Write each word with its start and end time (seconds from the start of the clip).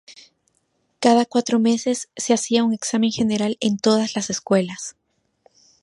Cada 0.99 1.25
cuatro 1.27 1.59
meses 1.59 2.09
se 2.15 2.33
hacía 2.33 2.63
un 2.63 2.73
examen 2.73 3.11
general 3.11 3.57
en 3.59 3.77
todas 3.77 4.15
las 4.15 4.31
escuelas. 4.31 4.95